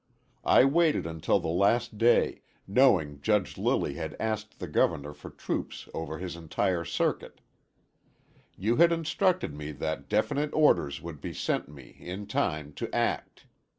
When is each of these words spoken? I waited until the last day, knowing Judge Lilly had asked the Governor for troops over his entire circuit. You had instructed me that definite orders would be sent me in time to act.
I 0.47 0.65
waited 0.65 1.05
until 1.05 1.39
the 1.39 1.47
last 1.49 1.99
day, 1.99 2.41
knowing 2.65 3.21
Judge 3.21 3.55
Lilly 3.55 3.93
had 3.93 4.15
asked 4.19 4.57
the 4.57 4.67
Governor 4.67 5.13
for 5.13 5.29
troops 5.29 5.87
over 5.93 6.17
his 6.17 6.35
entire 6.35 6.83
circuit. 6.83 7.39
You 8.57 8.77
had 8.77 8.91
instructed 8.91 9.53
me 9.53 9.71
that 9.73 10.09
definite 10.09 10.53
orders 10.55 11.03
would 11.03 11.21
be 11.21 11.35
sent 11.35 11.69
me 11.69 11.97
in 11.99 12.25
time 12.25 12.73
to 12.81 12.89
act. 12.91 13.45